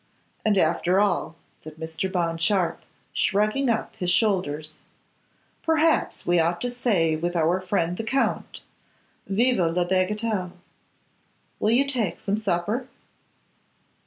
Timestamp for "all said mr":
0.99-2.11